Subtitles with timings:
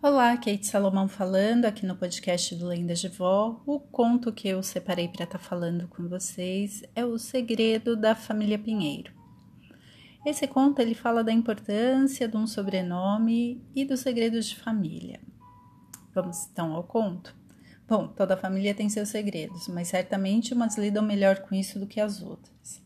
[0.00, 3.60] Olá, Kate Salomão falando aqui no podcast do Lendas de Vó.
[3.66, 8.14] O conto que eu separei para estar tá falando com vocês é O Segredo da
[8.14, 9.12] Família Pinheiro.
[10.24, 15.20] Esse conto ele fala da importância de um sobrenome e dos segredos de família.
[16.14, 17.34] Vamos então ao conto?
[17.88, 22.00] Bom, toda família tem seus segredos, mas certamente umas lidam melhor com isso do que
[22.00, 22.80] as outras.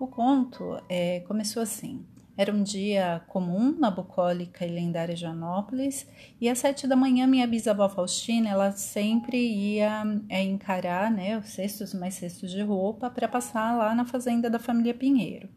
[0.00, 2.06] O conto é, começou assim.
[2.40, 6.06] Era um dia comum na bucólica e lendária Joanópolis,
[6.40, 11.50] e às sete da manhã minha bisavó Faustina, ela sempre ia é, encarar né, os
[11.50, 15.50] cestos mais cestos de roupa para passar lá na fazenda da família Pinheiro.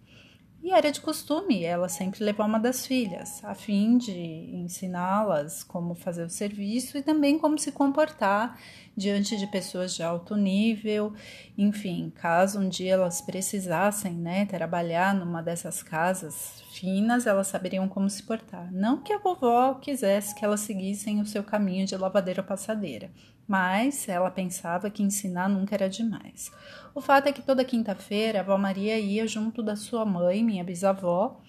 [0.63, 5.93] E era de costume ela sempre levar uma das filhas, a fim de ensiná-las como
[5.93, 8.57] fazer o serviço e também como se comportar
[8.95, 11.11] diante de pessoas de alto nível.
[11.57, 18.09] Enfim, caso um dia elas precisassem né, trabalhar numa dessas casas finas, elas saberiam como
[18.09, 18.71] se portar.
[18.71, 23.11] Não que a vovó quisesse que elas seguissem o seu caminho de lavadeira passadeira,
[23.47, 26.51] mas ela pensava que ensinar nunca era demais.
[26.95, 30.63] O fato é que toda quinta-feira a avó Maria ia junto da sua mãe, minha
[30.63, 31.41] bisavó,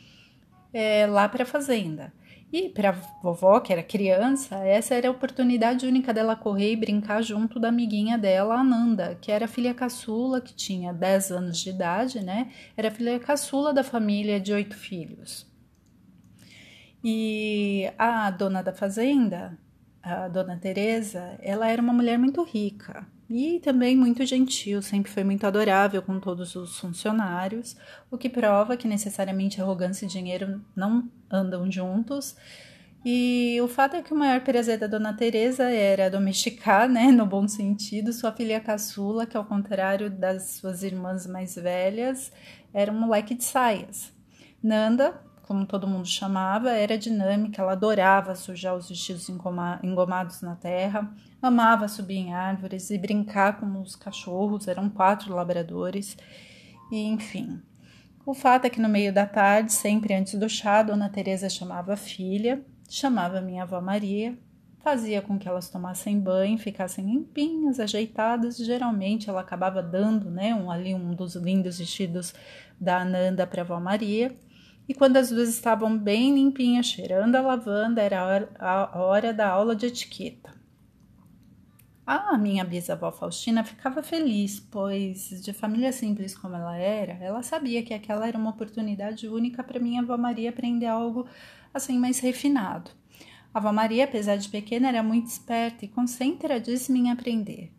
[0.72, 2.12] é, lá para a fazenda.
[2.52, 6.76] E para a vovó, que era criança, essa era a oportunidade única dela correr e
[6.76, 11.70] brincar junto da amiguinha dela, Ananda, que era filha caçula, que tinha 10 anos de
[11.70, 12.52] idade, né?
[12.76, 15.52] Era filha caçula da família de oito filhos.
[17.02, 19.58] E a dona da fazenda,
[20.04, 25.24] a dona Teresa, ela era uma mulher muito rica e também muito gentil, sempre foi
[25.24, 27.74] muito adorável com todos os funcionários,
[28.10, 32.36] o que prova que necessariamente arrogância e dinheiro não andam juntos.
[33.02, 37.26] E o fato é que o maior prazer da dona Teresa era domesticar, né, no
[37.26, 42.30] bom sentido, sua filha caçula, que ao contrário das suas irmãs mais velhas,
[42.72, 44.12] era um moleque de saias.
[44.62, 51.12] Nanda, como todo mundo chamava, era dinâmica, ela adorava sujar os vestidos engomados na terra,
[51.40, 56.16] amava subir em árvores e brincar com os cachorros, eram quatro labradores,
[56.90, 57.60] e enfim.
[58.24, 61.92] O fato é que no meio da tarde, sempre antes do chá, Dona Teresa chamava
[61.92, 64.38] a filha, chamava minha avó Maria,
[64.78, 68.56] fazia com que elas tomassem banho, ficassem limpinhas, ajeitadas.
[68.56, 72.34] Geralmente ela acabava dando, né, um ali um dos lindos vestidos
[72.80, 74.34] da Ananda para a avó Maria
[74.88, 79.74] e quando as duas estavam bem limpinhas, cheirando a lavanda, era a hora, da aula
[79.74, 80.52] de etiqueta.
[82.06, 87.82] A minha bisavó Faustina ficava feliz, pois, de família simples como ela era, ela sabia
[87.82, 91.26] que aquela era uma oportunidade única para minha avó Maria aprender algo
[91.72, 92.90] assim mais refinado.
[93.54, 97.72] A avó Maria, apesar de pequena, era muito esperta e concentradíssima em aprender.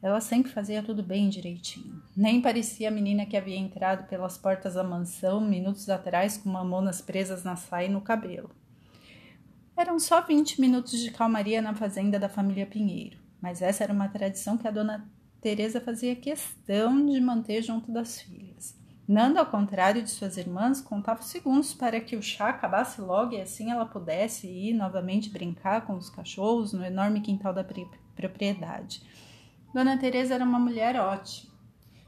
[0.00, 2.00] Ela sempre fazia tudo bem direitinho.
[2.16, 7.00] Nem parecia a menina que havia entrado pelas portas da mansão minutos atrás com mamonas
[7.00, 8.50] presas na saia e no cabelo.
[9.76, 14.08] Eram só 20 minutos de calmaria na fazenda da família Pinheiro, mas essa era uma
[14.08, 15.08] tradição que a dona
[15.40, 18.76] Teresa fazia questão de manter junto das filhas.
[19.06, 23.40] Nanda, ao contrário de suas irmãs, contava segundos para que o chá acabasse logo e
[23.40, 27.64] assim ela pudesse ir novamente brincar com os cachorros no enorme quintal da
[28.14, 29.00] propriedade.
[29.72, 31.52] Dona Teresa era uma mulher ótima.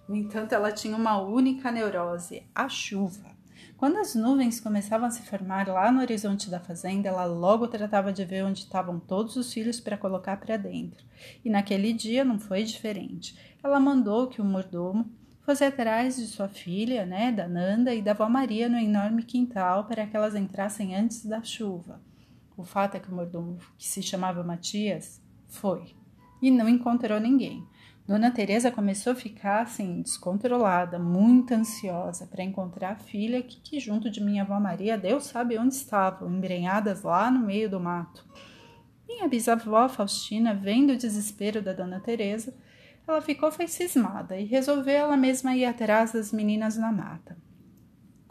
[0.08, 3.30] No entanto, ela tinha uma única neurose, a chuva.
[3.76, 8.12] Quando as nuvens começavam a se formar lá no horizonte da fazenda, ela logo tratava
[8.12, 11.04] de ver onde estavam todos os filhos para colocar para dentro.
[11.44, 13.38] E naquele dia não foi diferente.
[13.62, 15.10] Ela mandou que o mordomo
[15.42, 19.84] fosse atrás de sua filha, né, da Nanda e da avó Maria no enorme quintal
[19.84, 22.00] para que elas entrassem antes da chuva.
[22.56, 25.99] O fato é que o mordomo, que se chamava Matias, foi
[26.40, 27.66] e não encontrou ninguém.
[28.06, 33.78] Dona Teresa começou a ficar assim descontrolada, muito ansiosa para encontrar a filha que, que,
[33.78, 38.26] junto de minha avó Maria, Deus sabe onde estavam, embrenhadas lá no meio do mato.
[39.06, 42.52] Minha bisavó Faustina, vendo o desespero da Dona Teresa,
[43.06, 47.36] ela ficou foi cismada e resolveu ela mesma ir atrás das meninas na mata.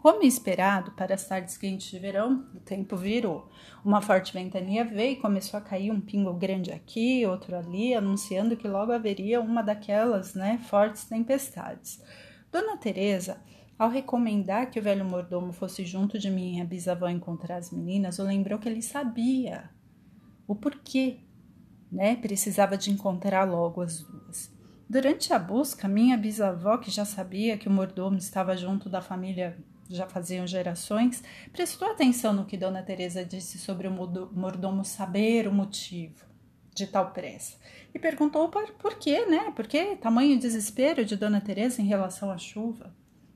[0.02, 3.50] Como esperado, para as tardes quentes de verão, o tempo virou.
[3.84, 8.56] Uma forte ventania veio e começou a cair um pingo grande aqui, outro ali, anunciando
[8.56, 12.02] que logo haveria uma daquelas né, fortes tempestades.
[12.50, 13.42] Dona Teresa,
[13.78, 18.22] ao recomendar que o velho mordomo fosse junto de minha bisavó encontrar as meninas, o
[18.22, 19.68] lembrou que ele sabia
[20.48, 21.18] o porquê,
[21.92, 22.16] né?
[22.16, 24.50] Precisava de encontrar logo as duas.
[24.88, 29.56] Durante a busca, minha bisavó, que já sabia que o mordomo estava junto da família
[29.90, 31.22] já faziam gerações,
[31.52, 36.24] prestou atenção no que Dona Teresa disse sobre o mordomo saber o motivo
[36.72, 37.58] de tal pressa
[37.92, 39.50] e perguntou por, por quê, né?
[39.50, 42.94] Por que tamanho desespero de Dona Teresa em relação à chuva?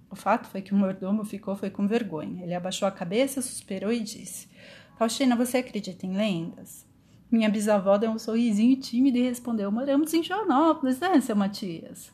[0.08, 2.44] O fato foi que o mordomo ficou foi com vergonha.
[2.44, 4.48] Ele abaixou a cabeça, suspirou e disse:
[4.96, 6.86] Faustina, você acredita em lendas?
[7.28, 12.12] Minha bisavó deu um sorrisinho tímido e respondeu: Moramos em Joanópolis, né, seu Matias?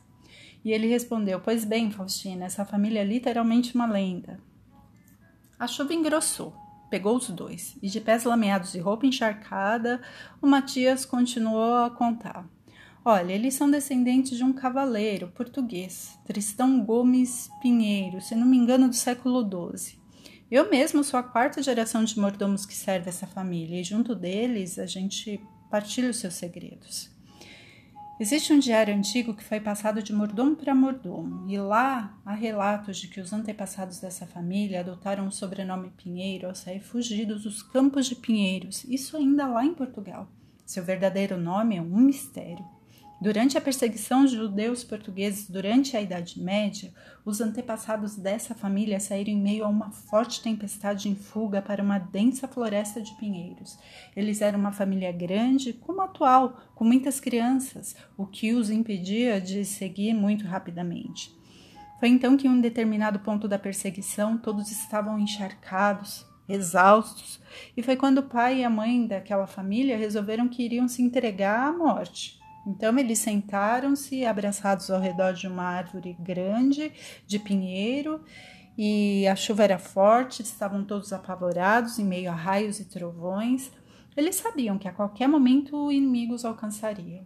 [0.65, 4.41] E ele respondeu: Pois bem, Faustina, essa família é literalmente uma lenda.
[5.59, 6.55] A chuva engrossou,
[6.91, 10.01] pegou os dois, e de pés lameados e roupa encharcada,
[10.41, 12.49] o Matias continuou a contar.
[13.05, 18.89] Olha, eles são descendentes de um cavaleiro português, Tristão Gomes Pinheiro, se não me engano,
[18.89, 19.99] do século XII.
[20.51, 24.79] Eu mesmo sou a quarta geração de mordomos que serve essa família, e junto deles
[24.79, 25.41] a gente
[25.71, 27.11] partilha os seus segredos.
[28.21, 32.99] Existe um diário antigo que foi passado de mordomo para mordomo, e lá há relatos
[32.99, 38.05] de que os antepassados dessa família adotaram o sobrenome Pinheiro ao sair fugidos dos campos
[38.05, 40.29] de Pinheiros, isso ainda lá em Portugal.
[40.67, 42.63] Seu verdadeiro nome é um mistério.
[43.21, 46.91] Durante a perseguição de judeus portugueses durante a Idade Média,
[47.23, 51.99] os antepassados dessa família saíram em meio a uma forte tempestade em fuga para uma
[51.99, 53.79] densa floresta de pinheiros.
[54.17, 59.67] Eles eram uma família grande, como atual, com muitas crianças, o que os impedia de
[59.67, 61.31] seguir muito rapidamente.
[61.99, 67.39] Foi então que, em um determinado ponto da perseguição, todos estavam encharcados, exaustos,
[67.77, 71.69] e foi quando o pai e a mãe daquela família resolveram que iriam se entregar
[71.69, 72.40] à morte.
[72.67, 76.93] Então eles sentaram-se abraçados ao redor de uma árvore grande
[77.27, 78.23] de pinheiro
[78.77, 83.71] e a chuva era forte, estavam todos apavorados em meio a raios e trovões.
[84.17, 87.25] Eles sabiam que a qualquer momento o inimigo os alcançaria.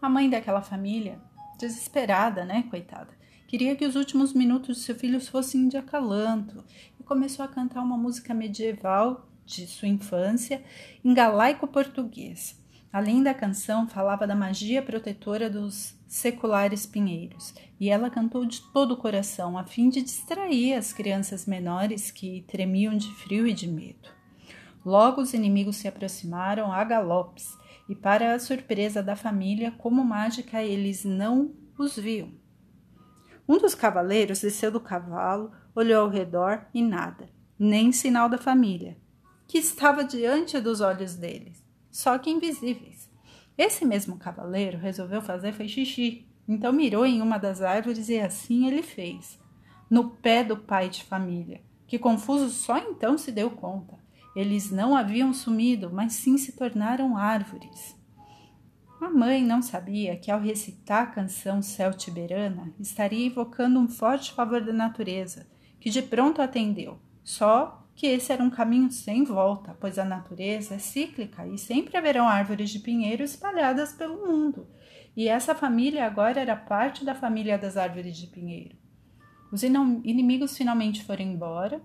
[0.00, 1.20] A mãe daquela família,
[1.58, 3.08] desesperada, né, coitada,
[3.48, 6.62] queria que os últimos minutos de seu filho fossem de acalanto
[7.00, 10.62] e começou a cantar uma música medieval de sua infância
[11.04, 12.60] em galaico português.
[12.92, 18.92] Além da canção, falava da magia protetora dos seculares pinheiros, e ela cantou de todo
[18.92, 23.66] o coração, a fim de distrair as crianças menores que tremiam de frio e de
[23.68, 24.08] medo.
[24.84, 27.56] Logo os inimigos se aproximaram a galopes,
[27.88, 32.32] e para a surpresa da família, como mágica, eles não os viam.
[33.48, 37.28] Um dos cavaleiros desceu do cavalo, olhou ao redor e nada,
[37.58, 38.96] nem sinal da família,
[39.46, 41.65] que estava diante dos olhos deles
[41.96, 43.10] só que invisíveis.
[43.56, 48.66] Esse mesmo cavaleiro resolveu fazer foi xixi, então mirou em uma das árvores e assim
[48.66, 49.38] ele fez,
[49.88, 53.98] no pé do pai de família, que confuso só então se deu conta.
[54.36, 57.96] Eles não haviam sumido, mas sim se tornaram árvores.
[59.00, 64.62] A mãe não sabia que ao recitar a canção celtiberana estaria invocando um forte favor
[64.62, 65.46] da natureza,
[65.80, 70.74] que de pronto atendeu, só que esse era um caminho sem volta, pois a natureza
[70.74, 74.68] é cíclica e sempre haverão árvores de pinheiro espalhadas pelo mundo.
[75.16, 78.76] E essa família agora era parte da família das árvores de pinheiro.
[79.50, 81.80] Os inimigos finalmente foram embora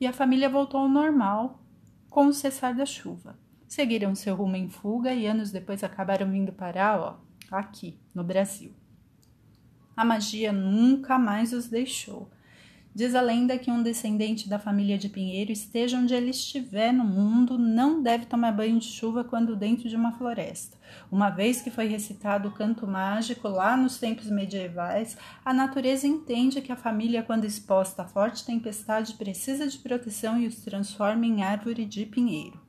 [0.00, 1.62] e a família voltou ao normal
[2.08, 3.38] com o cessar da chuva.
[3.68, 7.20] Seguiram seu rumo em fuga e anos depois acabaram vindo parar, ó,
[7.50, 8.74] aqui, no Brasil.
[9.94, 12.30] A magia nunca mais os deixou
[13.00, 17.02] Diz a lenda que um descendente da família de Pinheiro, esteja onde ele estiver no
[17.02, 20.76] mundo, não deve tomar banho de chuva quando dentro de uma floresta.
[21.10, 26.60] Uma vez que foi recitado o canto mágico lá nos tempos medievais, a natureza entende
[26.60, 31.42] que a família, quando exposta a forte tempestade, precisa de proteção e os transforma em
[31.42, 32.60] árvore de pinheiro.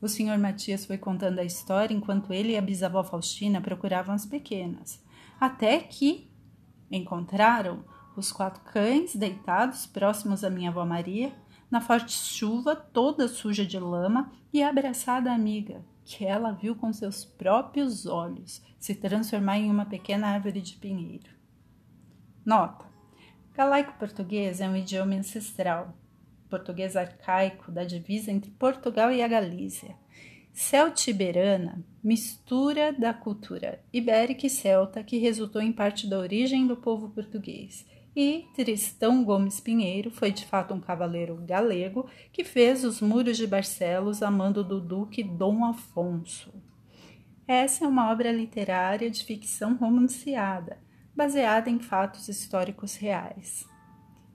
[0.00, 4.26] O senhor Matias foi contando a história enquanto ele e a bisavó Faustina procuravam as
[4.26, 5.00] pequenas,
[5.38, 6.28] até que
[6.90, 7.84] encontraram
[8.20, 11.32] os quatro cães deitados próximos à minha avó Maria,
[11.70, 16.92] na forte chuva, toda suja de lama, e abraçada à amiga, que ela viu com
[16.92, 21.30] seus próprios olhos se transformar em uma pequena árvore de pinheiro.
[22.44, 22.84] Nota:
[23.54, 25.96] Galaico-português é um idioma ancestral,
[26.50, 29.96] português arcaico da divisa entre Portugal e a Galícia.
[30.52, 37.08] Celtiberana, mistura da cultura ibérica e celta que resultou em parte da origem do povo
[37.08, 43.36] português e Tristão Gomes Pinheiro foi de fato um cavaleiro galego que fez os muros
[43.36, 46.52] de Barcelos a mando do duque Dom Afonso.
[47.46, 50.78] Essa é uma obra literária de ficção romanceada,
[51.14, 53.66] baseada em fatos históricos reais.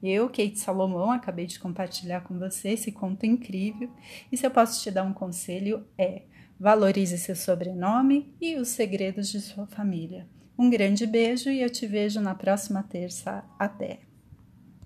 [0.01, 3.89] Eu, Kate Salomão, acabei de compartilhar com você esse conto incrível,
[4.31, 6.23] e se eu posso te dar um conselho é:
[6.59, 10.27] valorize seu sobrenome e os segredos de sua família.
[10.57, 13.43] Um grande beijo e eu te vejo na próxima terça.
[13.59, 14.06] Até!